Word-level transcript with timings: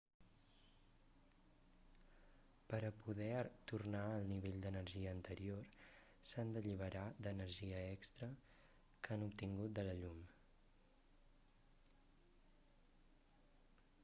per 2.71 2.79
a 2.87 2.89
poder 3.01 3.41
tornar 3.71 4.01
al 4.13 4.23
nivell 4.31 4.57
d'energia 4.63 5.11
anterior 5.17 5.67
s'han 6.29 6.53
d'alliberar 6.55 7.05
d'energia 7.27 7.81
extra 7.91 8.29
que 9.09 9.15
han 9.17 9.25
obtingut 9.27 9.75
de 9.81 9.83
la 9.91 9.95
llum 9.99 10.23